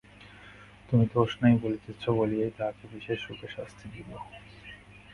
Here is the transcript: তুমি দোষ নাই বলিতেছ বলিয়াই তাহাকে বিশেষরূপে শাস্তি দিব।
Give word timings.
তুমি 0.87 1.05
দোষ 1.13 1.31
নাই 1.41 1.53
বলিতেছ 1.63 2.03
বলিয়াই 2.19 2.51
তাহাকে 2.57 2.83
বিশেষরূপে 2.93 3.47
শাস্তি 3.55 3.85
দিব। 3.93 4.09